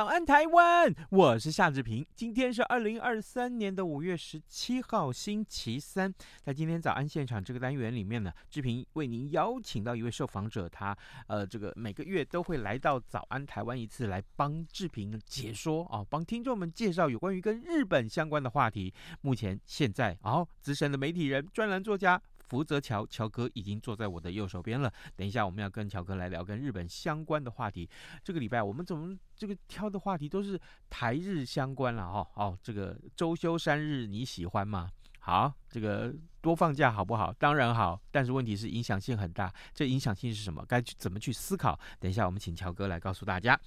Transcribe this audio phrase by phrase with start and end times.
[0.00, 0.94] 早安，台湾！
[1.10, 2.06] 我是夏志平。
[2.14, 6.10] 今天是二零二三年的五月十七号，星期三。
[6.42, 10.96] 在今天早安现场这个单元里面呢，志平为您邀请到一位受访者，他
[11.26, 18.94] 呃，这个每个月都会来到早安台湾一次，来帮志平解说啊，帮听众们介绍有关于跟日本相关的话题。
[19.20, 22.18] 目前现在哦，资深的媒体人、专栏作家。
[22.50, 24.92] 福泽桥乔哥已经坐在我的右手边了。
[25.14, 27.88] 等一下，我们要跟乔哥来聊跟日本相关的话题。
[28.24, 32.28] 这个礼拜我们怎么这个挑的话题都是台日相关了哈？
[32.34, 34.90] 哦，这个周休三日你喜欢吗？
[35.20, 36.12] 好，这个。
[36.42, 37.30] 多放假好不好？
[37.34, 39.52] 当然好，但是问题是影响性很大。
[39.74, 40.64] 这影响性是什么？
[40.66, 41.78] 该去怎么去思考？
[41.98, 43.60] 等一下，我们请乔哥来告诉大家。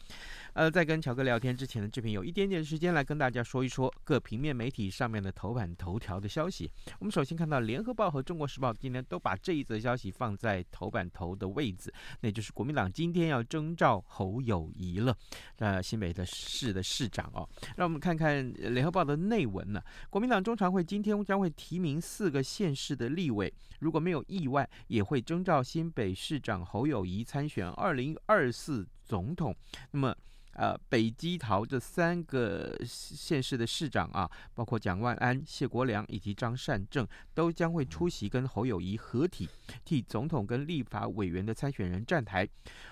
[0.54, 6.68] 呃，在跟乔哥聊天之前呢，这边有一点点时间来跟大家说一说各平面媒体上面的头版头条的消息。
[6.98, 15.16] 我们首先看到《联合报》和《中国时报》今天都把这一则消息放在头版头的位置，那就是国民党今天要征召侯友谊了，
[15.58, 17.48] 呃，新北的市的市长哦。
[17.78, 19.80] 让我们看看《联合报》的内文呢。
[20.10, 22.74] 国民党中常会今天将会提名四个县。
[22.76, 29.56] 市的立委，如果没有意外，也会征召新北市长侯友谊参选二零二四总统。
[29.92, 30.16] 那么。
[30.54, 39.50] 呃，北基桃这三个县市的市长啊，包括蒋万安、谢国梁以及张善政，都将会出席跟侯友谊合体，
[39.84, 42.48] 替总统跟立法委员的参选人站台。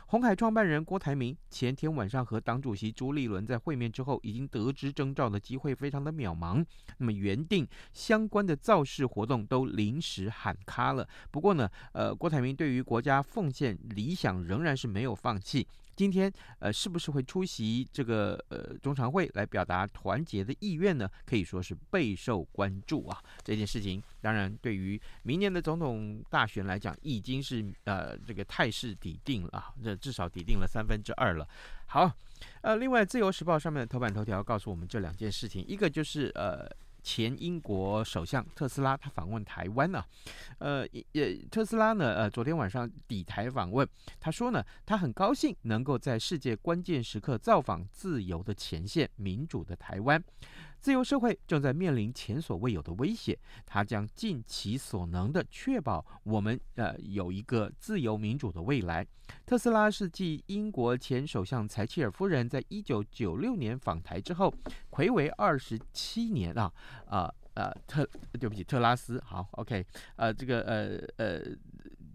[0.07, 6.65] 红海创办人郭台铭前天晚上和党主席朱立伦在会面之后，已经得知征召的机会非常的渺茫。
[6.97, 11.07] 那么原定相关的造势活动都临时喊卡了。
[11.29, 15.67] 不过呢，呃，郭台铭对于国家奉献理想仍然是没有放弃。
[16.01, 21.07] 今天，呃，是不是会出席这个呃中常会来表达团结的意愿呢？
[21.27, 23.21] 可以说是备受关注啊。
[23.43, 31.47] 这件事情，当然对于明年的总统大选来讲，已经是呃这个态势底定了啊，这至少底定了三分之二了。
[31.85, 32.11] 好，
[32.61, 36.67] 呃，另外《自由时报》上面的头版头条告诉我们这两件事情，一个就是呃。
[37.03, 40.05] 前英国首相特斯拉他访问台湾呢、啊，
[40.59, 43.87] 呃，也特斯拉呢，呃，昨天晚上抵台访问，
[44.19, 50.23] 他说呢，他很高兴能够在世界关键时刻造访自由的前线、民主的台湾。
[50.81, 53.37] 自由社会正在面临前所未有的威胁，
[53.67, 59.05] 他将尽其所能的确保我们呃有一个自由民主的未来。
[59.45, 64.51] 特斯拉是继英国前首相柴契尔夫人在一九九六年访台之后，
[64.89, 66.73] 睽违二十七年啊
[67.05, 68.03] 啊呃特
[68.39, 71.55] 对不起特拉斯好 OK 呃这个呃呃。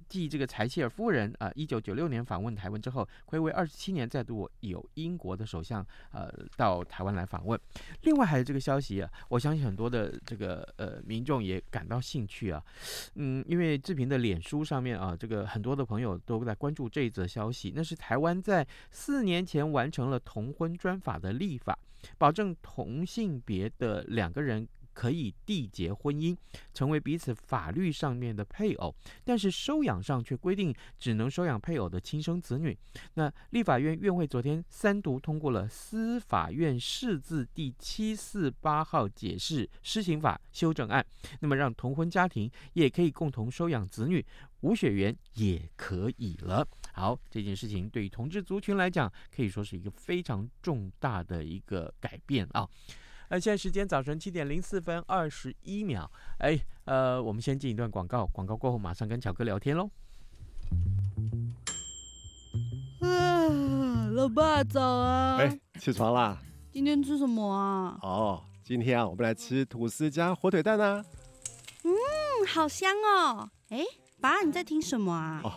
[0.09, 7.59] 继这个柴契尔夫人啊，一九九六年访问台湾之后，睽违二十七年，再度有英国的首相呃到台湾来访问。
[8.03, 12.63] 另外还有这个消息啊，我相信很多的这个呃民众也感到兴趣啊，
[13.15, 21.79] 嗯，因为志平的脸书上面啊，这个很多的朋友都在关注这一则消息，那是台湾在四年前完成了同婚专法的立法，
[22.19, 24.67] 保证同性别的两个人。
[24.97, 26.35] 可以缔结婚姻，
[26.73, 32.75] 成为彼此法律上面的配偶，但是收养上却规定只能收养配偶的亲生子女。
[33.13, 41.05] 那立法院院会昨天三读通过了司法院释字第七四八号解释施行法修正案，
[41.41, 44.25] 那么让同婚家庭也可以共同收养子女，
[44.63, 46.67] 无血缘也可以了。
[46.95, 52.67] 好，这件事情对于同志族群来讲，可以说是一个非常重大的一个改变啊。
[53.29, 59.91] 那现在时间早晨七点零四分二十一秒，哎，呃，我们先进一段广告，广告过后马上跟巧哥聊天喽。
[63.01, 65.39] 啊，老爸早啊！
[65.39, 66.39] 哎，起床啦！
[66.73, 67.99] 今天吃什么啊？
[68.03, 71.05] 哦，今天啊，我们来吃吐司加火腿蛋啊。
[71.83, 71.91] 嗯，
[72.47, 73.51] 好香哦！
[73.71, 73.85] 哎，
[74.21, 75.41] 爸，你在听什么啊？
[75.43, 75.53] 哦，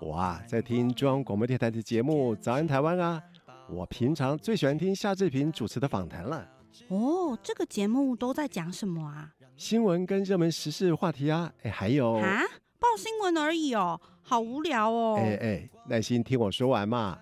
[0.00, 3.22] 我啊，在听中央广播电台的节目《早安台湾》啊。
[3.68, 6.48] 我平常最喜欢听夏志平主持的访谈了。
[6.88, 9.32] 哦，这个节目都在讲什么啊？
[9.56, 12.42] 新闻跟热门时事话题啊，哎，还有啊，
[12.78, 15.16] 报新闻而已哦，好无聊哦。
[15.18, 17.18] 哎哎，耐心听我说完嘛。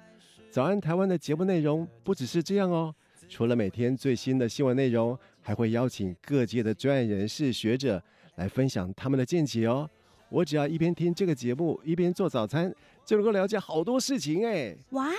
[0.50, 2.94] 早安台湾的节目内容不只是这样哦，
[3.28, 8.02] 除了每天最新的新闻内容，还会邀请各界的专业人士、学者
[8.36, 9.88] 来分享他们的见解哦。
[10.28, 14.76] 我只要一边听这个节目，一边做早餐，就能够了解好多事情哎。
[14.90, 15.10] 哇，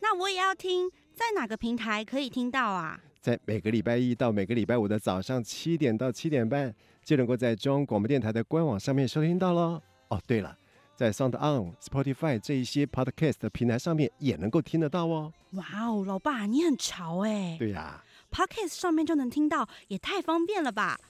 [0.00, 3.00] 那我也要听，在哪个平台可以听到啊？
[3.24, 9.80] 在每个礼拜一到每个礼拜五的早上七点到七点半，就能够在中央广播电台的官网上面收听到喽。
[10.08, 10.54] 哦，对了，
[10.94, 15.32] 在 Sound On、Spotify 这一些 Podcast 的平台上面也能够听得到哦。
[15.52, 17.56] 哇哦，老爸你很潮哎。
[17.58, 18.04] 对呀。
[18.30, 21.00] Podcast 上面就能听到，也太方便了吧？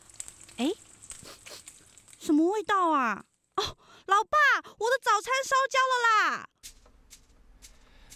[0.58, 0.70] 哎，
[2.20, 3.24] 什么味道啊？
[3.56, 3.76] 哦，
[4.06, 6.48] 老爸，我的早餐烧焦了啦！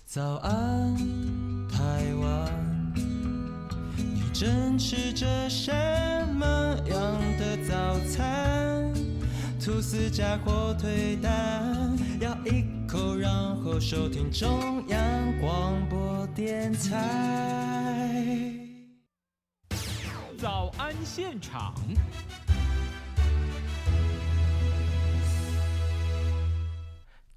[0.06, 0.87] 早安，
[4.78, 5.72] 吃着什
[6.34, 6.46] 么
[6.86, 8.94] 样的早餐？
[9.60, 14.98] 吐司加火腿蛋，咬一口，然后收听中央
[15.40, 18.54] 广播电台。
[20.38, 21.74] 早安现场，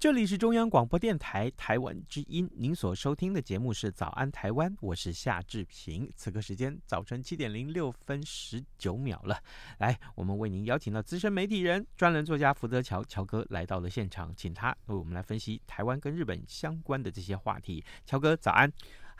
[0.02, 6.10] 这里是中央广播电台台湾之音，您所收听的节目是《早安台湾》，我是夏志平。
[6.16, 9.38] 此刻时间早晨七点零六分十九秒了，
[9.78, 17.84] 来，我们为您邀请到资深媒体人、专栏作家福泽乔乔哥来到了现场，请他为我们来分析台湾跟日本相关的这些话题。
[18.04, 18.72] 乔哥，早安。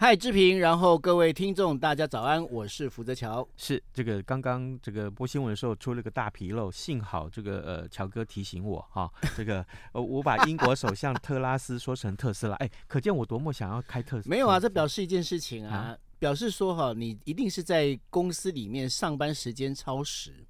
[0.02, 3.48] 嗨，志平，然后各位听众，大家早安，我是福泽桥。
[3.56, 14.30] 是这个刚刚这个播新闻的时候出了个大纰漏，幸好这个呃乔哥提醒我哈、哦，这个呃我把英国首相特拉斯说成特斯拉，哎，可见我多么想要开特斯拉。
[14.30, 20.44] 没有啊，这表示一件事情啊，啊表示说哈，你一定是在公司里面上班时间超时。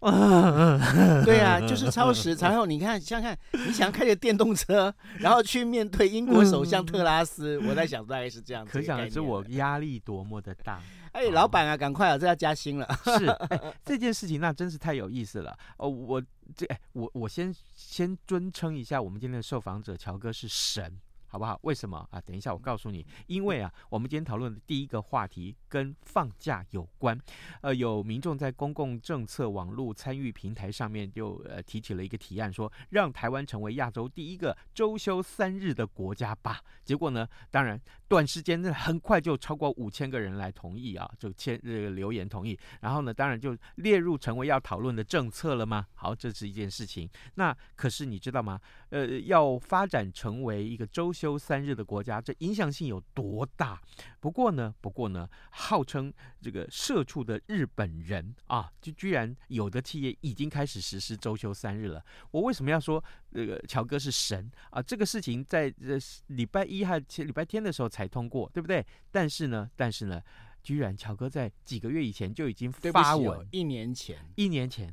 [1.24, 2.34] 对啊， 就是超时。
[2.34, 8.72] 然后你看，想想看，你想开着电动车，然后去面对英国首相特拉斯，我在想大概是这样子。
[8.72, 10.80] 可想而知我压力多么的大。
[11.12, 12.86] 哎，老板啊，赶快啊，这要加薪了。
[13.18, 15.56] 是， 哎，这件事情那真是太有意思了。
[15.78, 16.22] 哦，我
[16.54, 20.98] 这哎，我我先先尊称一下我们今天的受访者乔哥是神。
[21.28, 21.58] 好不好？
[21.62, 22.20] 为什么啊？
[22.20, 23.04] 等一下，我告诉你。
[23.26, 27.18] 因为啊，我们今天讨论的第一个话题跟放假有关。
[27.60, 36.60] 呃，有民众在公共政策网络参与平台上面就呃提起了一个提案，说让台湾成为亚洲第一个周休三日的国家吧。
[36.84, 42.58] 结果呢，当然短时间内很快就超过五千个人来同意啊，就签这个留言同意。
[42.80, 45.86] 然后呢，当然就列入成为要讨论的政策了吗？
[45.94, 47.08] 好，这是一件事情。
[47.34, 48.60] 那可是你知道吗？
[48.90, 53.80] 呃，要发展成为一个周休三日的国家，这影响性有多大？
[54.20, 62.04] 不过呢，不过呢，号称这个社畜的日本人啊，就居然有的企业已经开始实施周休三日了。
[62.30, 63.02] 我为什么要说
[63.32, 64.82] 这个乔哥是神啊？
[64.82, 68.84] 这个事情在这礼拜一还前礼拜天的时候才通过，对不对？
[69.10, 70.20] 但是呢，但是呢。
[70.66, 74.92] 居然乔哥在几个月以前就已经发文，哦、一年前，一年前，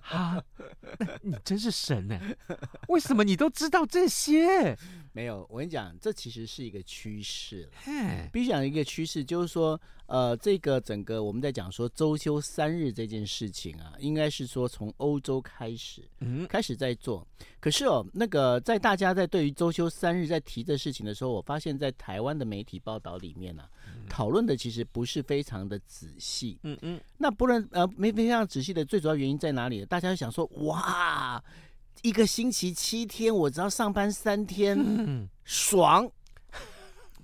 [0.00, 0.42] 哈，
[1.20, 2.18] 你真是神呢？
[2.88, 4.74] 为什么你都知道这些？
[5.12, 7.68] 没有，我跟你讲，这其实是一个趋势。
[7.84, 17.26] 嘿必须讲一个趋势，就是说，呃，这个整个我们在讲说周休三日这件事情啊，应该是说从欧洲开始，嗯，开始在做。
[17.60, 23.68] 可是哦，那个在大家在对于周休三日在提这事情的时候，我发现，在台湾的媒体报道里面呢、啊。
[24.06, 29.84] 讨论的其实不是非常的仔细，嗯嗯，那不能呃没非常仔细的最主要原因在哪里？
[29.84, 31.42] 大家想说哇，
[32.02, 36.10] 一个星期七天，我只要上班三天，嗯、爽。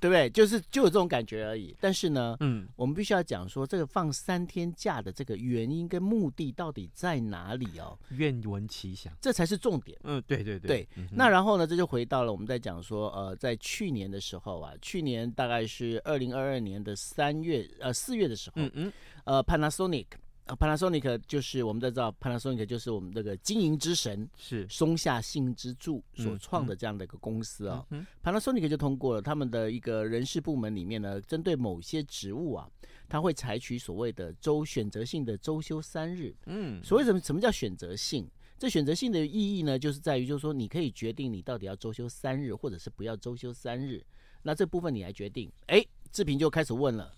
[0.02, 0.28] 对不对？
[0.30, 1.76] 就是就有这种感觉而已。
[1.80, 7.96] 但是呢，嗯，我们必须要讲说，这个放三天假的这个原因跟目的到底在哪里哦？
[8.10, 9.96] 愿闻其详，这才是重点。
[10.02, 10.66] 嗯，对对对。
[10.66, 18.92] 对，嗯、那然后呢，这就回到了我们在讲说，呃，在去年的时候啊，去年大概是二零二二年的三月呃四月的时候，嗯嗯，
[19.22, 20.06] 呃，Panasonic。
[20.46, 27.86] 啊，Panasonic 就是我们都知道，Panasonic 就是我们这个经营之神，是松下幸之助所创的这样的一个公司啊。
[27.90, 32.68] 嗯嗯、Panasonic 就通过了他们的一个人事部门里面呢，针对某些职务啊，
[33.08, 36.34] 他会采取所谓的周选择性的周休三日。
[36.46, 38.28] 嗯，所谓什么什么叫选择性？
[38.58, 44.04] 这选择性的意义呢，就是在于就是说，你可以决定你到底要周休三日，或者是不要周休三日。
[44.42, 45.50] 那这部分你来决定。
[45.66, 47.12] 哎，志平就开始问了，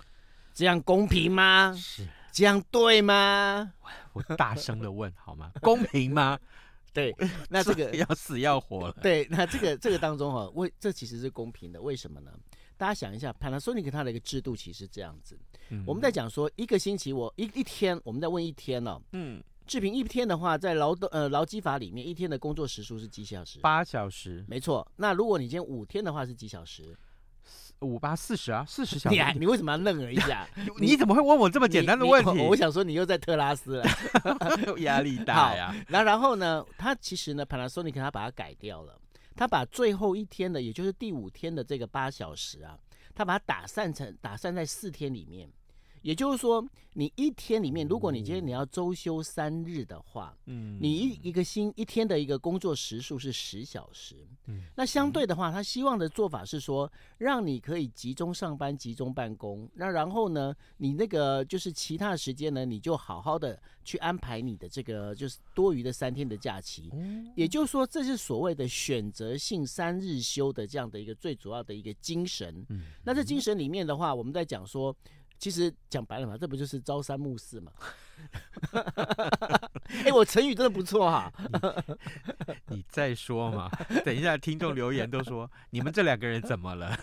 [0.52, 1.75] 这样公平吗？
[1.75, 2.07] 是。
[2.34, 3.72] 这样对吗？
[4.12, 5.52] 我大声的问好吗？
[5.62, 6.36] 公平吗？
[6.92, 7.14] 对，
[7.48, 8.96] 那这个 要死要活了。
[9.00, 12.32] 对，那这个这个当中哈，为这其实是公平的，为什么呢？
[12.76, 15.38] 大家想一下，Panasonic 它的一个制度其实是这样子。
[15.68, 19.00] 嗯、我们在讲说一个星期我一一天，我们在问一天哦。
[19.12, 19.40] 嗯。
[19.66, 23.60] 志平一天的话，在劳动呃劳基法里面，一天的工作时数是几小时？
[23.60, 24.44] 八小时。
[24.46, 24.86] 没错。
[24.96, 26.94] 那如果你今天五天的话是几小时？
[27.81, 29.14] 五八四十啊，四十小时。
[29.14, 30.47] 你还你为什么要愣了一下？
[30.81, 32.40] 你，怎么会问我这么简单的问题？
[32.40, 33.87] 我，我想说你又在特拉斯了，
[34.81, 35.75] 压力大呀。
[35.88, 38.99] 那然后呢，他其实呢，Panasonic 他把它改掉了，
[39.37, 42.78] 他把最后一天的，也就是第五天的这个八小时啊，
[43.14, 45.49] 他把它打散成打散在四天里面。
[46.04, 54.16] 也就是说，你一天里面，如果你今天你要周休三日的话，嗯，你一一个星一天的一个工作时数是十小时，
[54.49, 66.92] 嗯，那相对的话，他希望的做法是说，让你可以集中上班、集中办公，那然后呢，你那个就是其他的时间呢，你就好好的去安排你的这个就是多余的三天的假期，
[67.34, 72.62] 也就是说，这是所谓的选择性三日休的这样的一个最主要的一个精神。
[72.68, 74.94] 嗯，那这精神里面的话，我们在讲说。
[75.44, 77.70] 其实讲白了嘛，这不就是朝三暮四嘛？
[79.84, 81.84] 哎、欸，我成语真的不错哈、 啊。
[82.68, 83.70] 你再说嘛，
[84.06, 86.98] 等一下听众留言都说 你们这两个人怎么了？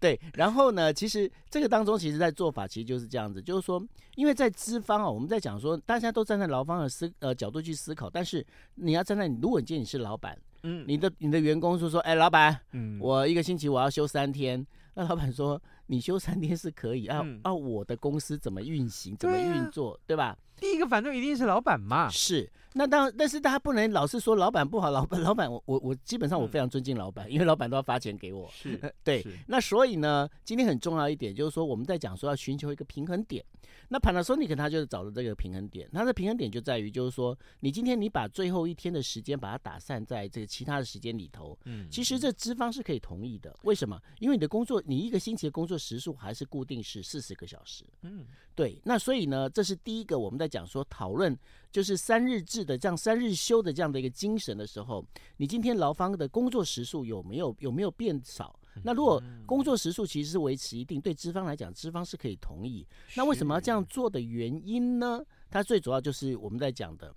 [0.00, 3.80] 对，然后呢，其实这个当中，其实在做法其实就是这样子，就是说，
[4.16, 8.44] 因为在资方啊，我们在讲说，大家都站在劳方的思呃角度去思考，但是
[8.74, 15.60] 你要站在你，如果你今天你是老板，嗯，你的你的员工就说，哎，老板，嗯，我一个星期我要休三天，那老板说。
[15.92, 20.38] 你休三天是可以啊，嗯、啊，我的公司怎么运行，怎么运作，对吧？
[20.60, 22.08] 第一个反正一定是老板嘛。
[22.10, 28.48] 是，那当然，但是大家不能老是说老板不好， 老板老板，我我我基本上我非常尊敬老板，嗯、因为老板都要发钱给我。
[28.52, 29.24] 是， 对。
[29.46, 33.44] 那所以呢，今天很重要一点就是说，我们在讲说要寻求一个平衡点。
[33.92, 43.52] 那 Panasonic 他就是找的这个平衡点，它的平衡点就在于就是说，你今天你把最后一天的时间把它打散在这个其他的时间里头，嗯，其实这资方是可以同意的。
[43.64, 44.00] 为什么？
[44.20, 48.24] 因为你的工作，你一个星期的工作时数还是固定是四十个小时，嗯，
[48.60, 48.78] 对。
[48.84, 51.34] 那所以呢，这是第一个我们在讲说讨论
[51.72, 55.02] 就是三日制的这样三日休的这样的一个精神的时候，
[55.38, 58.54] 你今天劳方的工作时数有没有有没有变少？
[58.84, 62.86] 那如果工作时数其实是维持一定，对资方来讲，资方是可以同意。
[63.16, 65.24] 那为什么要这样做的原因呢？
[65.50, 67.14] 它最主要就是我们在讲的，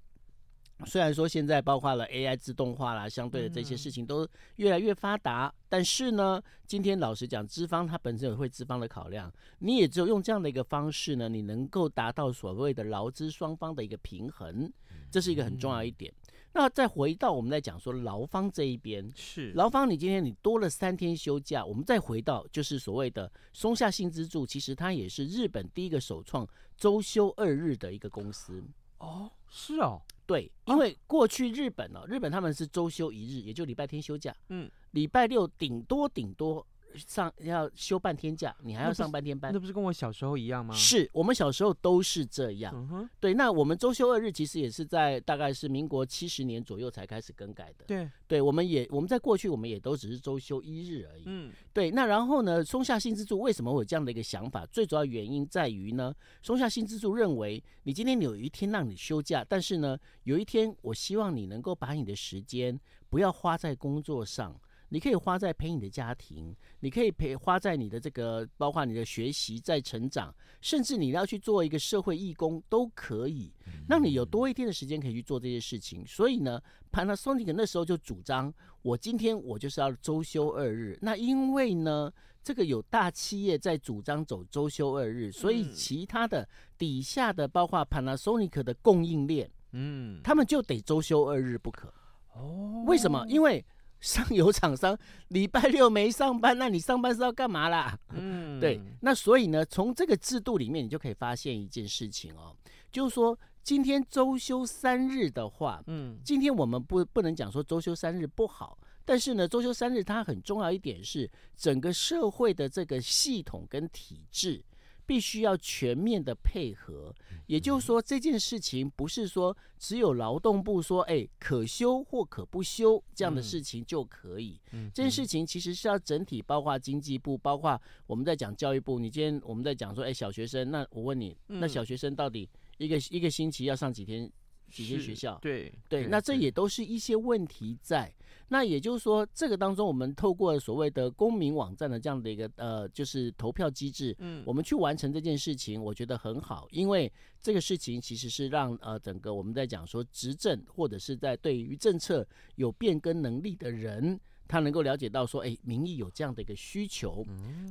[0.85, 14.71] 虽然说现在包括了 AI 自动化啦，相对的这些事情都越来越发达，但是呢，今天老实讲，资方它本身也会资方的考量，你也只有用这样的一个方式呢，你能够达到所谓的劳资双方的一个平衡，
[15.09, 16.13] 这是一个很重要一点。
[16.55, 26.47] 那再回到我们在讲说劳方这一边，是劳方，你今天你多了三天休假，我们再回到就是所谓的松下幸之助，其实它也是日本第一个首创
[26.77, 28.63] 周休二日的一个公司。
[28.99, 36.65] 哦，是哦，对，因为过去日本呢、哦，日本他们是周休一日，也就礼拜天休假，嗯，礼拜六顶多顶多。
[36.95, 40.73] 上要休半天假，你还要上半天班，那不是跟我小时候一样吗？
[40.75, 42.73] 是我们小时候都是这样。
[42.75, 47.85] 嗯、哼对，那我们周休二日其实也是在大概是民国七十年左右才开始更改的。
[47.85, 51.23] 对，对，我们也我们在过去我们也都只是周休一日而已。
[51.25, 51.91] 嗯，对。
[51.91, 54.65] 那然后呢，松下幸之助为什么会有这样的一个想法？
[54.67, 64.59] 最主要原因在于呢，松下幸之助认为，你今天有一天让你休假，但是呢，有一天我希望你能够把你的时间不要花在工作上。
[64.93, 70.31] 你可以花在陪你的家庭，你可以陪花在你的这个，包括你的学习在成长，
[70.61, 73.51] 甚至你要去做一个社会义工都可以，
[73.89, 76.05] 让你有多一天的时间可以去做这些事情。
[76.05, 80.95] 所以呢，Panasonic 那时候就主张，我今天我就是要周休二日。
[81.01, 86.47] 那因为呢，这个有大企业在主张走周休二日，所以其他的
[86.77, 91.91] 底下的包括 Panasonic 的供应链，嗯，他们就得周休二日不可。
[92.35, 93.25] 哦，为什么？
[93.27, 93.65] 因为
[94.03, 94.95] 上游厂商
[95.29, 97.97] 礼拜六没上班， 那你上班是要干嘛啦？
[98.09, 98.79] 嗯，对。
[98.99, 102.53] 那所以呢，从这个制度里面，你就可以发现一件事情哦，
[102.91, 114.61] 就是说，今天周休三日的话，嗯，今天我们不不能讲说周休三日不好，但是呢，周休三日它很重要一点是整个社会的这个系统跟体制。
[115.05, 117.13] 必须要全面的配合，
[117.47, 124.59] 也就是说，这件事情不是说只有劳动部说，哎，可休或可不休这样的事情就可以。
[124.71, 128.99] 嗯，这件事情其实是要整体，包括经济部，包括我们在讲教育部。
[128.99, 134.31] 你今天我们在讲说，哎，小学生，那我问你，那小学生到底一个一个星期要上几天？
[134.71, 138.11] 几间学校，对对，对，那这也都是一些问题在。
[138.53, 154.19] 那也就是说，这个当中，我们透过所谓的公民网站的这样的一个呃，就是投票机制，嗯，我们去完成这件事情，我觉得很好，因为这个事情其实是让呃整个我们在讲说执政或者是在对于政策有变更能力的人。
[154.53, 157.25] 他能够了解到说，哎，民意有这样的一个需求，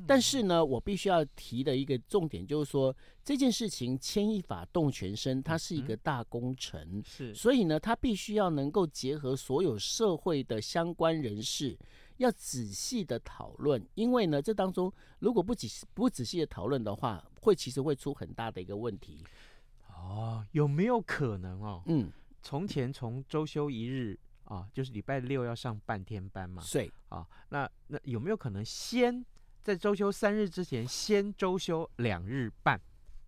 [0.05, 11.79] 但是呢，我必须要提的一个重点就是说，这件事情牵一发动全身，它是一个大工程，是，所以呢，它必须要能够结合所有社会的相关人士，
[12.17, 19.23] 要仔细的讨论，因为呢，这当中如果不仔不仔细的讨论的话，会其实会出很大的一个问题。
[19.87, 21.81] 哦，有没有可能哦？
[21.87, 22.11] 嗯，
[22.43, 24.19] 从前从周休一日
[24.53, 26.63] 啊，就是礼拜六要上半天班嘛。
[26.71, 29.25] 对啊，那那有没有可能先
[29.63, 32.79] 在周休三日之前，先周休两日半？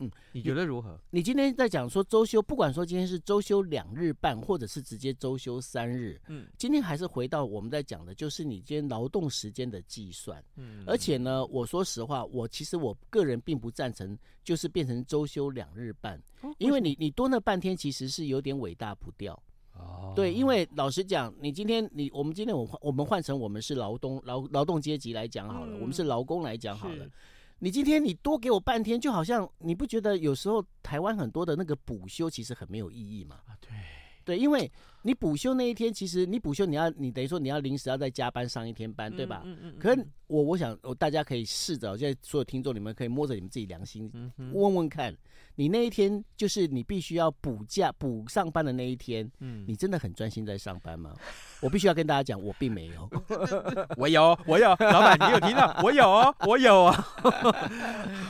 [0.01, 1.01] 嗯，你觉得如何？
[1.11, 19.41] 你，你今天在讲说周休，不管说今天是周休两日半，或者是直接周休三日，嗯，今天还是回到我们在讲的，就是你今天劳动时间的计算，嗯，而且呢，我说实话，我其实我个人并不赞成，就是变成周休两日半，哦，因为你你多那半天其实是有点尾大不掉，
[19.75, 27.07] 哦，对，因为老实讲，你今天你我们今天我我们换成我们是劳动劳劳动阶级来讲好了，嗯，我们是劳工来讲好了。
[27.61, 33.41] 你今天你多给我半天，就好像你不觉得有时候台湾很多的那个补休其实很没有意义吗？
[33.47, 33.71] 啊，对，
[34.25, 34.71] 对，因为
[35.07, 39.43] 你补休那一天，其实你补休你要你等于说你要临时要再加班上一天班，对吧？
[39.45, 44.11] 嗯嗯，嗯可是我我想，我大家可以试着，现在所有听众你们可以摸着你们自己良心，
[44.53, 45.15] 问问看，
[45.57, 51.15] 你那一天就是你必须要补假补上班的那一天，嗯你真的很专心在上班吗？
[51.61, 53.11] 我必须要跟大家讲，我并没有。
[53.97, 55.79] 我有，我有，老板，你有听到？
[55.83, 56.93] 我有哦， 我有哦。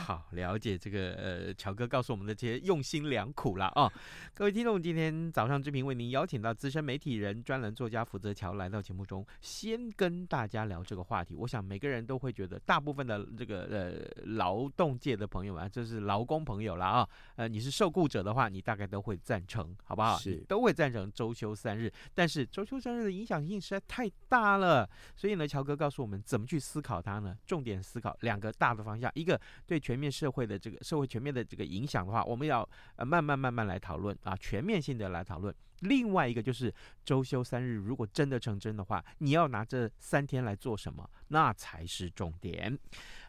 [0.05, 3.91] 好，了解这个呃，乔哥告诉我们的这些用心良苦了啊、哦！
[4.33, 11.35] 各位听众，今天早上志平为您邀请到资深媒体人、专栏作家福泽乔来到节目中，先跟大家聊这个话题。
[11.35, 20.17] 我想每个人都会觉得，大部分的这个呃劳动界的朋友啊，就是劳工朋友了啊，呃，你是受雇者的话，你大概都会赞成，好不好？
[20.17, 21.93] 是，都会赞成周休三日。
[22.15, 27.37] 但是周休三日的影响性实在太大了，所以呢，乔哥告诉我们怎么去思考它呢？
[27.45, 35.53] 重点思考两个大的方向，一个对全面社会的这个社会全面的这个影响的话，我们要呃慢慢慢慢来讨论啊，全面性的来讨论。
[35.81, 36.54] 另外一个就是
[37.03, 41.09] 周休三日，如果真的成真的话，你要拿这三天来做什么？
[41.27, 42.77] 那才是重点。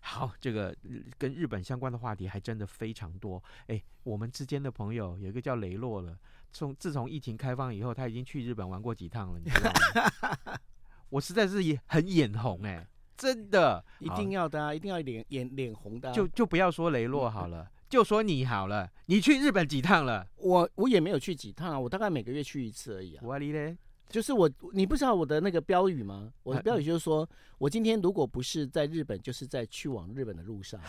[0.02, 0.76] 好，这个
[1.18, 3.42] 跟日本相关的话题还真的非常多。
[3.66, 6.16] 哎，我们之间的朋友有一个叫雷洛了。
[6.52, 10.58] 从自从疫情开放以后，他已经去日本玩过几趟了，你知道吗？
[11.10, 16.12] 我实在是也很眼红哎、欸，真的，一定要的啊，一定要脸脸脸红的、啊。
[16.12, 20.26] 就就不要说雷洛好了，嗯、就说你好了，你去日本几趟了？
[20.36, 23.20] 我我也没有去几趟啊，我大概每个月去一次而已啊。
[23.24, 23.76] 我哩嘞，
[24.08, 26.32] 就是我，你不知道我的那个标语吗？
[26.42, 30.80] 我的标语就是说，我今天如果不是在日本，就是在去往日本的路上。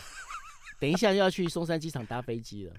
[0.78, 2.74] 等一下就要去松山机场搭飞机了，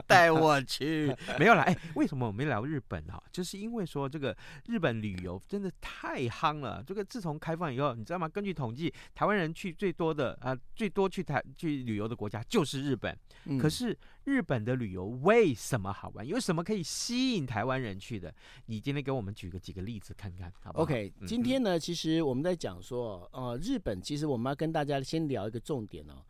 [0.06, 1.14] 带我去。
[1.38, 3.22] 没有啦，哎，为什么我们聊日本啊？
[3.32, 4.36] 就是因为说这个
[4.66, 6.84] 日本旅游真的太夯了。
[6.86, 8.28] 这个自从开放以后，你知道吗？
[8.28, 13.16] 根据统计，台湾人去最多的啊、呃，最多去台去旅游的国家就是日本。
[13.44, 16.26] 嗯、可是日本的旅游为什么好玩？
[16.26, 18.32] 有什么可以吸引台湾人去的？
[18.66, 26.22] 你今天给我们举个几个例子看看，好不好？OK，今天呢，其实我们在讲说，呃，日本其实我们要跟大家先聊一个重点哦。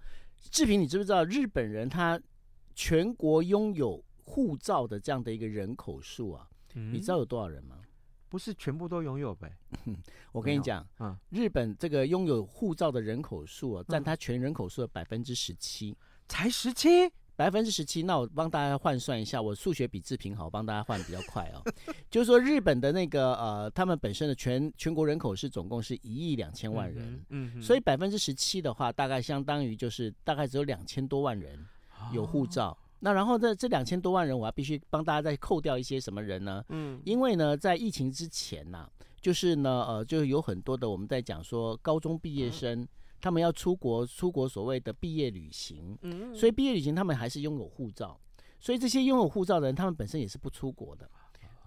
[0.50, 2.20] 志平，你知不知道日本人他
[2.74, 6.48] 全国拥有护照的这样的一个人口数啊？
[6.74, 7.76] 嗯、你知道有多少人吗？
[8.28, 9.55] 不是全部都拥有呗。
[10.33, 15.96] 我跟你讲，嗯，日本这个拥有护照的人口数啊，占他全人口数的百分之十七，
[16.28, 17.12] 才十七。
[17.42, 21.61] 百分之十七，那我帮大家换算一下，我数学比志平好，帮大家换比较快哦。
[22.09, 31.59] 就是说，日本的那个呃，他们本身的全全国人口是总共是一亿两千万人，嗯，嗯，所以百分之十七的话，大概相当于就是大概只有两千多万人
[32.12, 32.68] 有护照。
[32.68, 36.64] 哦、那然后这这两千多万人，我要必须帮大家再扣掉一些什么人呢？
[36.68, 42.83] 嗯，因为呢，在疫情之前呐、啊，就是呢，呃，就是有很多的我们在讲说高中毕业生。
[42.83, 42.88] 嗯
[43.22, 48.20] 他们要出国，出国所谓的毕业旅行，嗯，所以毕业旅行他们还是拥有护照，
[48.58, 51.08] 所以这些拥有护照的人，他们本身也是不出国的，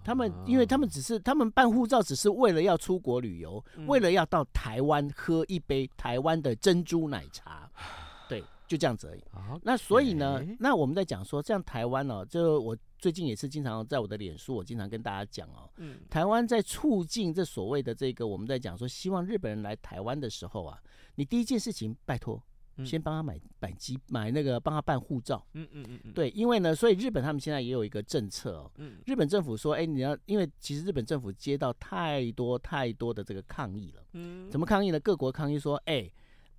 [0.04, 7.68] 他们因为他们只是他们办护照，只是为了要出国旅游，为了要到台湾喝一杯台湾的珍珠奶茶，
[8.28, 9.24] 对，就这样子而已。
[9.62, 20.80] 那所以呢，那我们在讲说，像台湾哦，就我最近也是经常在我的脸书，我经常跟大家讲哦，嗯，台湾在促进这所谓的这个我们在讲说，希望日本人来台湾的时候啊。
[21.18, 22.42] 你第一件事情，拜托，
[22.84, 25.42] 先帮他买买机买那个帮他办护照。
[25.54, 28.70] 嗯嗯嗯嗯，对，因为呢，所以日本他们现在也有一个政策哦。
[28.76, 34.04] 嗯，日本政府说，哎，你要，因为其实日本政府接到太多太多的这个抗议了。
[34.12, 35.00] 嗯，怎么抗议呢？
[35.00, 36.10] 各国抗议说，哎，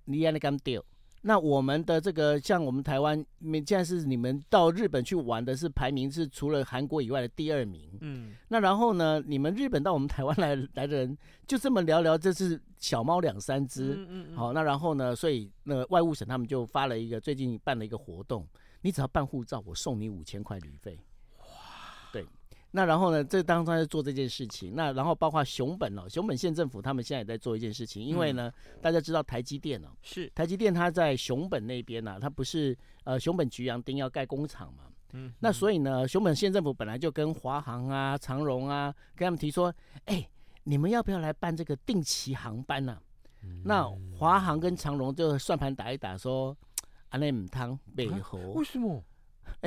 [0.06, 0.84] 你要那干掉。
[1.22, 7.90] 那我们的这个像我们台湾，现在是你们到日本去玩的是排名是除了韩国以外的第二名。
[8.00, 13.94] 嗯，那然后呢，你们日本到我们台湾来来的人就这么聊聊，这是小猫两三只。
[13.94, 14.36] 嗯嗯，嗯。
[14.36, 18.46] 好，那然后呢，所以那个外务省他们就发了一个最近办了一个活动，
[18.82, 20.98] 你只要办护照，我送你五千块旅费。
[22.70, 24.74] 那然后呢，这当中在做这件事情。
[24.74, 34.84] 那然后包括熊本哦，熊本县政府他们现在也在做一件事情，因为呢，嗯、大家知道台积电哦，是台积电它在熊本那边呢、啊，它不是呃熊本菊阳町要盖工厂嘛？
[35.14, 40.28] 嗯，那所以呢，熊本县政府本来就跟华航啊、长荣啊，跟他们提说，哎，
[40.64, 43.02] 你们要不要来办这个定期航班呢、啊？
[43.44, 46.54] 嗯、那华航跟长荣就算盘打一打，说，
[47.08, 49.02] 阿内姆汤背后为什么？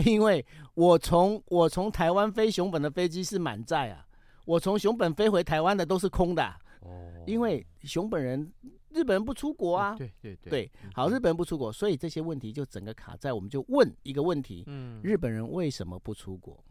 [0.06, 4.06] 因为我从我从台湾飞熊本的飞机是满载啊，
[4.46, 6.58] 我从熊本飞回台湾的都是空的、啊。
[6.82, 8.52] 哦，因为熊本人、
[8.90, 9.96] 日本人不出国啊。
[9.96, 10.50] 对对对。
[10.50, 16.64] 对，好，日本人不出国，所以这些问题就整个卡在，我们就问一个问题：嗯，日本人为什么不出国？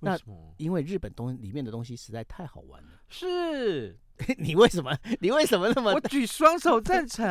[0.00, 0.16] 那
[0.58, 2.90] 因为日本东里面的东西实在太好玩了。
[3.08, 3.98] 是。
[4.38, 4.96] 你为什么？
[5.20, 5.92] 你为什么那么？
[5.92, 7.26] 我 举双手赞成。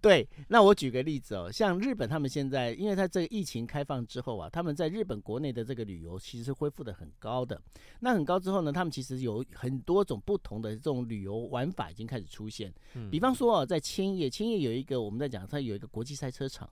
[0.00, 7.60] 对，那我举个例子哦，像日本他们现在，因为他这个疫情开放之后啊，他们在日本国内的这个旅游其实是恢复的很高的。
[8.00, 12.72] 那很高之后呢，他们其实有很多种不同的这种旅游玩法已经开始出现。
[12.94, 16.68] 嗯，比方说啊，在千叶，千叶有一个我们在讲，它有一个国际赛车场。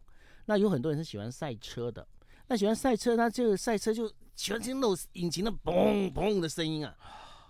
[0.46, 2.04] 那有很多人是喜欢赛车的，
[2.48, 6.92] 那喜欢赛车，他这个赛车就喜欢听那种引擎的嘣嘣的声音啊。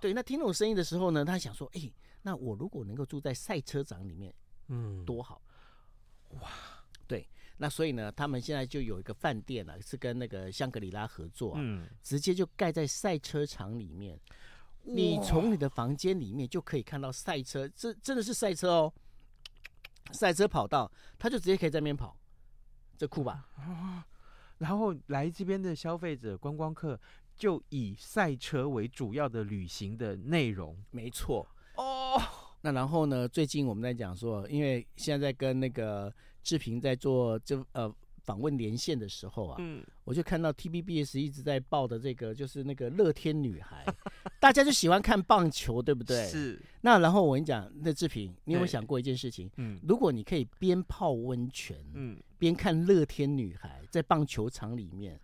[0.03, 4.35] 对，那听那种声音的时候呢，他想说，哎，那我如果能够住在赛车场里面，
[4.67, 5.41] 嗯，多好，
[6.41, 6.51] 哇，
[7.07, 7.25] 对，
[7.57, 14.19] 那所以呢，他们现在就有一个饭店啊，是跟那个香格里拉合作啊，嗯，直接就盖在赛车场里面，
[14.83, 18.93] 你从你的房间里面就可以看到赛车，这真的是赛车哦，
[20.11, 22.19] 赛车跑道，他就直接可以在那边跑，
[22.99, 23.47] 这酷吧？
[24.59, 26.99] 然后来这边的消费者、观光客。
[27.43, 32.17] 就以赛车为主要的旅行的内容，没错哦。
[32.61, 33.27] 那然后呢？
[33.27, 43.85] 最近我们在讲说，因为现在在跟那个志平在做这呃访问连线的时候啊，嗯，我就看到 TBBS 一直在报的这个，就是那个乐天女孩，
[44.39, 46.25] 大家就喜欢看棒球，对不对？
[46.29, 46.63] 是。
[46.83, 49.51] 那然后我跟你讲，那志平，你有没有想过一件事情？
[49.57, 55.21] 嗯，如果你可以边泡温泉，嗯，边看乐天女孩在棒球场里面。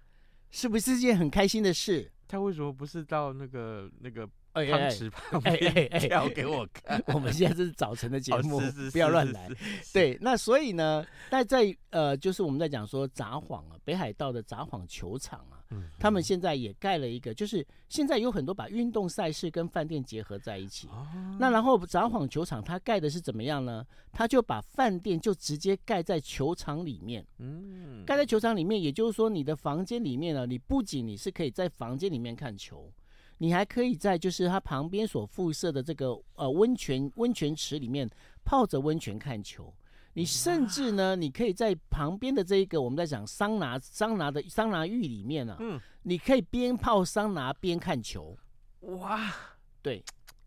[0.51, 2.11] 是不是件很开心的事？
[2.27, 7.03] 他为什么不是到那个那个汤池旁边跳给我看？
[7.15, 8.61] 我们现在这是早晨的 节目，
[8.93, 9.49] 不要乱来。
[9.93, 15.57] 对，那所以呢，但在呃，就是我们在讲说札幌啊，北海道的札幌球场啊。
[15.71, 20.89] 嗯，他们现在也盖了一个，就是现在有很多把运动赛事跟饭店结合在一起。
[20.89, 21.07] 哦，
[21.39, 23.85] 那然后札幌球场它盖的是怎么样呢？
[24.11, 27.23] 它就把饭店就直接盖在球场里面。
[27.37, 32.91] 嗯，盖在球场里面，也就是说你的房间里面呢，你不仅你是可以在房间里面看球，
[33.39, 38.09] 你还可以在就是它旁边所附设的这个呃温泉温泉池里面
[38.45, 39.73] 泡着温泉看球。
[40.15, 48.37] 你甚至呢，你可以在旁边的这一个我们在讲桑拿桑拿的桑拿浴里面、啊，嗯，你可以边泡桑拿边看球，
[48.81, 49.33] 哇，
[49.81, 50.03] 对，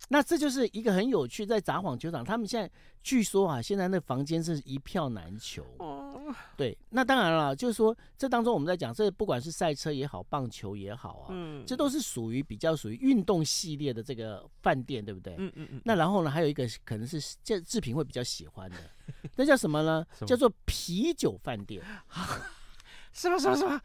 [0.10, 2.70] 那这就是一个很有趣，在札幌球场，他们现在
[3.02, 5.66] 据说啊，现在那房间是一票难求。
[6.56, 15.36] 对，那当然了，就是说，这当中我们在讲，这不管是赛车也好，棒球也好啊，嗯，这都是属于比较属于运动系列的这个饭店，对不对？
[15.38, 15.82] 嗯嗯嗯。
[15.86, 18.78] 那然后呢，还有一个可能是这制品会比较喜欢的，
[19.36, 20.06] 那叫什么呢？
[20.26, 21.84] 叫做啤酒饭店。
[23.14, 23.80] 什么什么什么？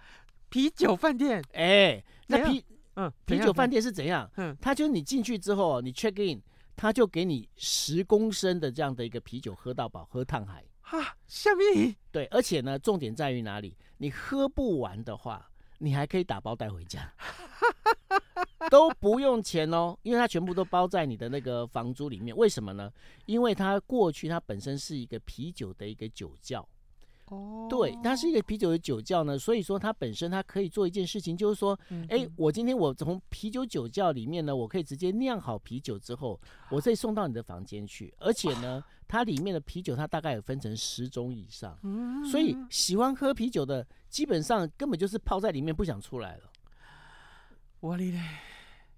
[0.49, 1.43] 啤酒饭店？
[1.53, 4.31] 哎，那啤嗯啤酒饭店是怎样？
[4.37, 6.41] 嗯，它就是你进去之后，你 check in，
[6.77, 10.65] 他就给你十公升的这样的一个啤酒喝到饱，喝烫海。
[10.89, 13.77] 哈，下面对，而且呢，重点在于哪里？
[13.99, 17.13] 你喝不完的话，你还可以打包带回家，
[18.71, 22.37] 都不用钱哦，因为它全部都包在你的那个房租里面。
[22.37, 22.89] 为什么呢？
[23.25, 26.65] 因为它过去它本身是一个啤酒的一个酒窖。
[27.25, 31.77] 哦，对，它是一个啤酒的酒窖呢，所以说它本身它可以做一件事情，就是说，
[32.09, 41.79] 哎、嗯，我今天我从啤酒酒窖里面呢，我可以直接酿好啤酒之后，我再送到你的房间去，而且呢，它里面的啤酒它大概有分成十种以上，
[42.31, 46.51] 所以喜欢喝啤酒的基本上根本就是泡在里面不想出来了。
[47.81, 48.21] 我哩嘞，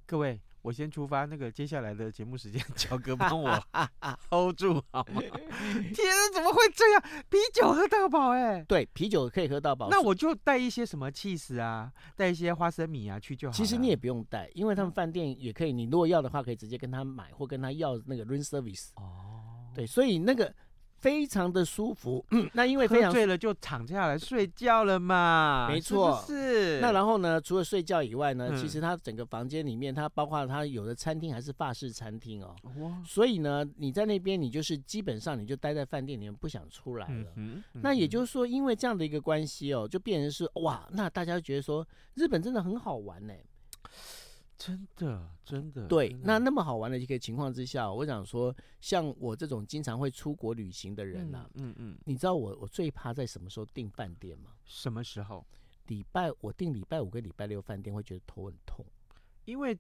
[0.06, 0.40] 各位。
[0.60, 3.48] 我先出发，那个接下来的节目时间， 乔哥帮我
[4.28, 5.22] hold 住好吗？
[5.94, 7.02] 天啊，怎么会这样？
[7.30, 8.62] 啤酒喝到饱哎！
[8.64, 9.88] 对，啤酒可以喝到饱。
[9.88, 13.52] 那我就带一些什么起司啊，带一些花生米啊去就好。
[13.52, 18.88] 其实你也不用带，因为他们饭店也可以，你如果要的话，可以直接跟他买或跟他要那个 room service。
[18.96, 19.27] 哦，
[19.74, 20.52] 对，所以那个。
[21.00, 26.80] 非常的舒服，嗯， 那因为非常喝醉了就躺下来睡觉了嘛，没错，是，是。
[26.80, 37.32] 那然后呢，除了睡觉以外呢，嗯、其实它整个房间里面，它包括它有的餐厅还是法式餐厅哦，哇所以呢，你在那边你就是基本上你就待在饭店里面不想出来了。
[37.36, 43.32] 嗯嗯、那也就是说，因为这样的一个关系哦，就变成是哇，那大家觉得说日本真的很好玩呢。
[44.58, 45.86] 真的，真的。
[45.86, 54.50] 对，那那么好玩的一个情况之下，我想说，像我这种经常会出国旅行的人呐、啊，嗯嗯，嗯你知道我我最怕在什么时候订饭店吗？
[54.64, 55.46] 什么时候？
[55.86, 58.84] 礼拜我订礼拜五跟礼拜六饭店会觉得头很痛。
[59.44, 59.78] 因为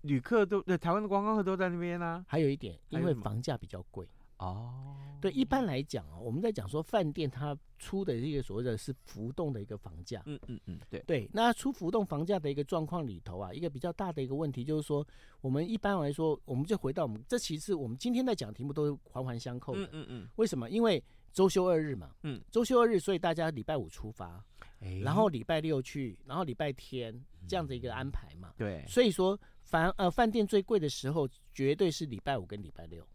[0.00, 2.24] 旅客都对台湾的观光客都在那边呢、啊。
[2.26, 4.08] 还有一点，因为房价比较贵。
[4.38, 10.22] 哦，对，一般来讲啊，我们在讲说饭店它出的这个所谓的是浮动的一个房价。
[10.26, 15.06] 嗯嗯嗯，对对，那出浮动房价的一个状况里头啊，一个比较大的一个问题就是说，
[15.40, 19.82] 我们一般来说，我们就回到我们这其实我们今天在讲题目都是环环相扣的。
[19.84, 20.68] 嗯嗯嗯，为什么？
[20.68, 22.14] 因为周休二日嘛。
[22.22, 24.44] 嗯，周休二日，所以大家礼拜五出发，
[24.80, 28.52] 哎然后礼拜六去，然后礼拜天这样的一个安排嘛。
[28.56, 33.06] 对，所以说，饭呃饭店最贵的时候，绝对是礼拜五跟礼拜六，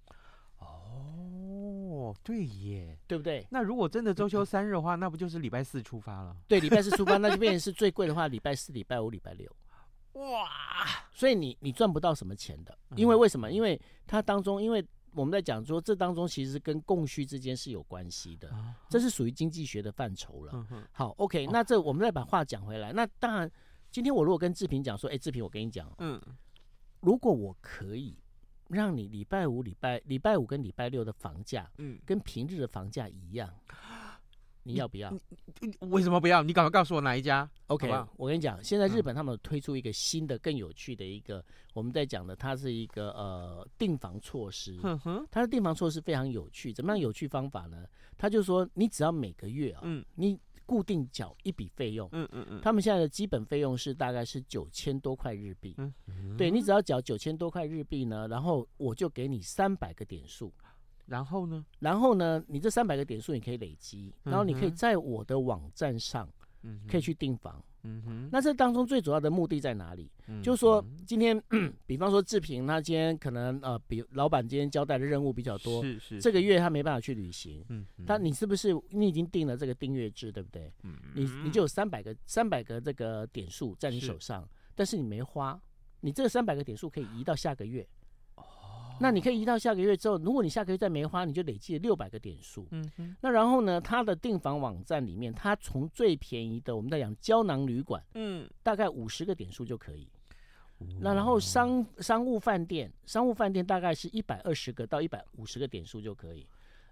[2.09, 2.97] 哦，对耶。
[3.07, 3.45] 对不对？
[3.49, 6.35] 那如果真的周休三日的话，那不就是礼拜四出发了？
[6.47, 9.49] 对，礼拜四出发，那就变成是最贵的话，礼拜四、礼拜五、礼拜六。
[10.13, 10.47] 哇，
[11.13, 13.51] 所以你你赚不到什么钱的，因为为什么？
[13.51, 18.51] 因为它当中，因为我们在讲说，这当中其实跟供需之间是有关系的，
[18.89, 20.65] 这是属于经济学的范畴了。
[20.91, 22.91] 好，OK，那这我们再把话讲回来。
[22.91, 23.49] 那当然，
[23.91, 26.21] 今天我如果跟志平讲说，哎，志平，我跟你讲，嗯，
[27.01, 28.17] 如果我可以
[28.69, 33.49] 让你礼拜五、礼拜礼拜五跟礼拜六的房价，嗯，跟平日的房价一样，
[34.63, 35.11] 你要不要？
[35.89, 36.43] 为什么不要？
[36.43, 44.77] 你赶快告诉我哪一家？OK，好好我跟你讲，现在日本他们推出一个新的、更有趣的一个，我们在讲的，它是一个呃订房措施。
[44.81, 47.85] 哼哼，它的订房措施非常有趣，怎么样有趣方法呢？
[48.17, 50.37] 他就说，你只要每个月啊，嗯你
[50.69, 55.73] 固定缴一笔费用，嗯嗯嗯，他们现在的基本费用是大概是九千多块日币。
[55.79, 55.91] 嗯
[56.37, 60.53] 对，你只要缴九千多块日币呢，然后我就给你三百个点数。
[61.07, 61.65] 然后呢？
[61.79, 66.29] 然后呢，你这三百个点数你可以累积，然后你可以在我的网站上
[66.61, 67.59] 嗯，可以去订房。
[67.83, 70.09] 嗯哼，那这当中最主要的目的在哪里？
[70.27, 71.41] 嗯就是说，今天，
[71.87, 77.63] 比方说志平，他今天可能呃，比老板今天交代的任务比较多，是是这个月他没办法去旅行。
[77.69, 80.71] 嗯，他你是不是你已经定了这个订阅制，对不对？
[80.83, 85.59] 嗯你你就有三百个三百个这个点数在你手上，但是你没花，
[86.01, 87.87] 你这三百个点数可以移到下个月。
[88.99, 92.67] 哦那你可以移到下个月之后，如果你下个月再没花，你就累积了六百个点数。
[92.71, 100.07] 嗯哼，那然后呢，它的订房网站里面，它从最便宜的，我们在讲胶囊旅馆，嗯，大概五十个点数就可以。
[101.01, 106.47] 那然后商商务饭店，商务饭店大概是一百二十个到一百五十个点数就可以。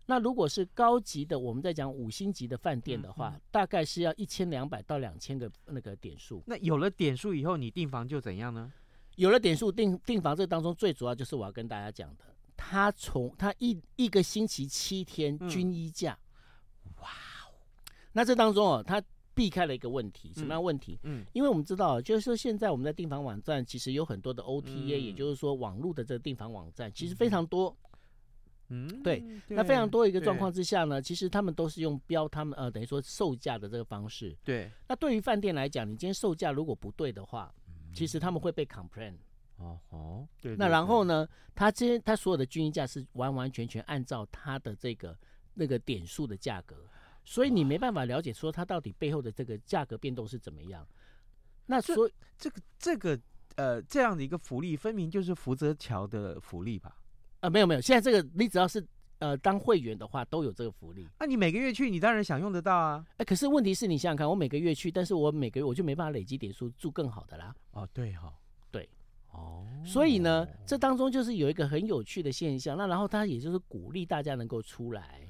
[0.08, 6.41] 那如果是高级的，我们在讲五星级的饭店的话，大概是要一千两百到两千个那个点数。
[6.46, 8.72] 那有了点数以后，你订房就怎样呢？
[9.17, 12.23] 有了点数订订房，这当中最主要就是我要跟大家讲的，
[12.56, 16.17] 他从他一一个星期七天均一价，
[17.01, 17.53] 哇哦！
[18.13, 19.01] 那这当中哦，他
[19.34, 20.99] 避开了一个问题，什么样问题？
[21.03, 27.75] 嗯，因为我们知道，就是说现在我们在订房网站，其实有很多的 OTA，、嗯也就是说网络的这个订房网站，其实非常多。
[28.69, 34.36] 嗯，对，那非常多一个状况之下呢，其实他们都是用标他们呃等于说售价的这个方式。
[34.43, 37.53] 对，那对于饭店来讲，你今天售价如果不对的话，
[37.98, 39.16] 其实他们会被 complain。
[39.58, 40.56] 哦哦，对。
[40.56, 45.18] 那然后呢，他今天他所有的均一价是完完全全按照他的这个
[45.56, 46.76] 那个点数的价格，
[47.26, 50.88] 所以你没办法了解说它到底背后的这个价格变动是怎么样。
[51.66, 53.20] 那所以这个这个
[53.56, 56.96] 呃这样的一个福利，分明就是福泽桥的福利吧？
[57.40, 58.86] 啊，没有没有，现在这个你只要是
[59.19, 61.08] 呃当会员的话，都有这个福利。
[61.19, 63.06] 那、啊、你每个月去，你当然享用得到啊。
[63.17, 67.56] 哎，可是问题是你想想看，我每个月去，但是我每个月我就没办法累积点数住更好的啦。
[67.71, 68.34] 哦，对哈、哦，
[68.71, 68.89] 对，
[69.32, 72.77] 哦，所以呢，这当中就是有一个很有趣的现象。
[72.77, 75.21] 那然后他也就是鼓励大家能够出来。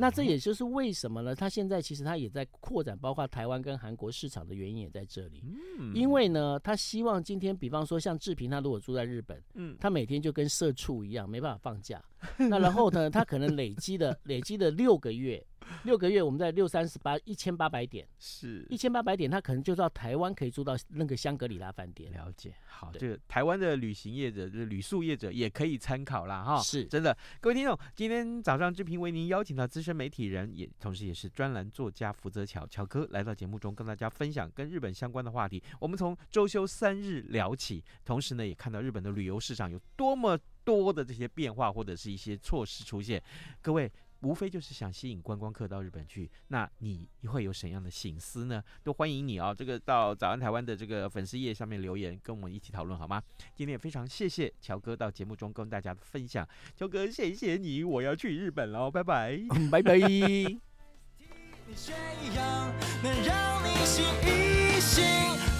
[0.00, 1.34] 那这也就是为什么呢？
[1.34, 5.44] 他现在其实他也在扩展，包括台湾跟韩国市场的原因也在这里。
[5.78, 12.02] 嗯，因为呢，他希望今天，比方说像志平，他如果住在日本，嗯，他每天就跟社畜一样，没办法放假。
[12.38, 15.44] 那然后呢，他可能累积的累积的六个月，
[15.84, 22.12] 六个月我们在六三十八一千八百点，是一千八百点，他可能就到台湾可以住到那个香格里拉饭店。
[22.12, 27.16] 了解，好，对这个台湾的旅行业者，就是旅宿业者也可以参考啦，哈，是真的。
[27.40, 35.62] 各位听众，今天早上志平为您邀请到资深媒体人，也同时也是专栏作家福泽乔乔哥来到节目中，跟大家分享跟日本相关的话题。
[35.78, 43.22] 我们从周休三日聊起，同时呢，也看到日本的旅游市场有多么多的这些变化，或者是一些措施出现。
[43.62, 43.90] 各位。
[44.20, 48.62] 无非就是想吸引观光客到日本去，那你会有什么样的醒思呢？
[48.82, 53.22] 都欢迎你啊、哦，这个到早安台湾的这个粉丝页上面留言，跟我们一起讨论好吗？
[53.54, 60.00] 今天也非常谢谢乔哥到节目中跟大家的分享，乔哥谢谢你，我要去日本喽，拜拜，拜拜。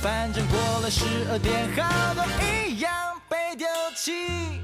[0.03, 4.60] 反正过了十二点，好多一样被丢弃。